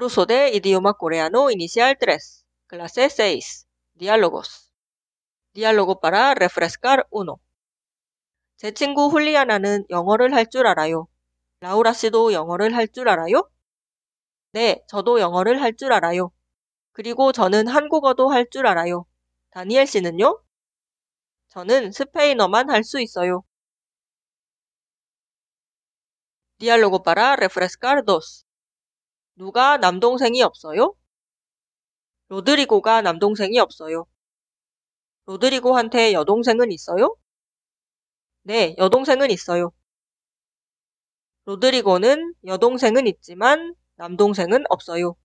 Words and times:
Curso 0.00 0.24
de 0.24 0.48
idioma 0.56 0.94
coreano 0.94 1.50
inicial 1.50 1.94
3. 1.98 2.46
Clase 2.68 3.10
6. 3.10 3.66
Diálogos. 3.92 4.72
Diálogo 5.52 6.00
para 6.00 6.32
refrescar 6.32 7.06
1. 7.10 7.38
제 8.56 8.72
친구 8.72 9.08
훌리아나는 9.08 9.84
영어를 9.90 10.32
할 10.32 10.46
줄 10.48 10.66
알아요. 10.66 11.06
라우라 11.60 11.92
씨도 11.92 12.32
영어를 12.32 12.74
할 12.74 12.88
줄 12.88 13.10
알아요? 13.10 13.50
네, 14.52 14.82
저도 14.88 15.20
영어를 15.20 15.60
할 15.60 15.76
줄 15.76 15.92
알아요. 15.92 16.32
그리고 16.92 17.32
저는 17.32 17.68
한국어도 17.68 18.30
할 18.30 18.48
줄 18.48 18.66
알아요. 18.66 19.04
다니엘 19.50 19.86
씨는요? 19.86 20.42
저는 21.48 21.92
스페인어만 21.92 22.70
할 22.70 22.84
수 22.84 23.02
있어요. 23.02 23.42
Diálogo 26.58 27.02
para 27.02 27.36
refrescar 27.36 28.02
2. 28.06 28.46
누가 29.40 29.78
남동생이 29.78 30.42
없어요? 30.42 30.94
로드리고가 32.28 33.00
남동생이 33.00 33.58
없어요. 33.58 34.04
로드리고한테 35.24 36.12
여동생은 36.12 36.70
있어요? 36.70 37.16
네, 38.42 38.74
여동생은 38.76 39.30
있어요. 39.30 39.72
로드리고는 41.46 42.34
여동생은 42.44 43.06
있지만 43.06 43.74
남동생은 43.96 44.64
없어요. 44.68 45.16